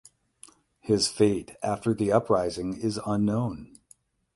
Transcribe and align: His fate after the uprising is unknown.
His 0.79 1.07
fate 1.09 1.57
after 1.61 1.93
the 1.93 2.11
uprising 2.11 2.75
is 2.75 2.99
unknown. 3.05 3.77